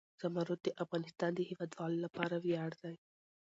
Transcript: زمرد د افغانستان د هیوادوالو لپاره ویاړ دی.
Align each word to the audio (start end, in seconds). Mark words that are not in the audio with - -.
زمرد 0.21 0.59
د 0.63 0.67
افغانستان 0.83 1.31
د 1.35 1.39
هیوادوالو 1.49 1.97
لپاره 2.05 2.35
ویاړ 2.45 2.71
دی. 2.83 2.95